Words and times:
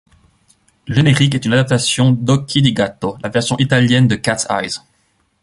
Le 0.87 0.95
générique 0.95 1.35
est 1.35 1.45
une 1.45 1.53
adaptation 1.53 2.09
d'Occhi 2.09 2.63
di 2.63 2.73
Gatto, 2.73 3.19
la 3.21 3.29
version 3.29 3.55
italienne 3.59 4.07
de 4.07 4.15
Cat's 4.15 4.47
eyes. 4.49 4.79